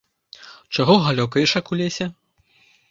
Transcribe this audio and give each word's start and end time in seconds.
Чаго 0.75 0.97
галёкаеш, 1.09 1.49
як 1.61 1.65
у 1.75 1.81
лесе! 1.85 2.05